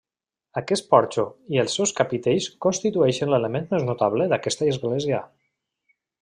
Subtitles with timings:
[0.59, 1.25] Aquest porxo
[1.55, 5.23] i els seus capitells constitueixen l'element més notable d'aquesta església.